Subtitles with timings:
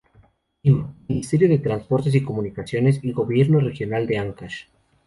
[0.63, 4.63] Lima: Ministerio de Transportes y Comunicaciones y Gobierno Regional de Áncash.